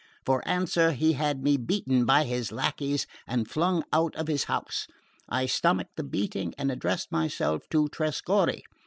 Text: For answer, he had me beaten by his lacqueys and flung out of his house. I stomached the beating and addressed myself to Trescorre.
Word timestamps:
For 0.25 0.41
answer, 0.47 0.93
he 0.93 1.13
had 1.13 1.43
me 1.43 1.57
beaten 1.57 2.05
by 2.07 2.23
his 2.23 2.51
lacqueys 2.51 3.05
and 3.27 3.47
flung 3.47 3.83
out 3.93 4.15
of 4.15 4.25
his 4.27 4.45
house. 4.45 4.87
I 5.29 5.45
stomached 5.45 5.91
the 5.95 6.03
beating 6.03 6.55
and 6.57 6.71
addressed 6.71 7.11
myself 7.11 7.61
to 7.69 7.87
Trescorre. 7.87 8.63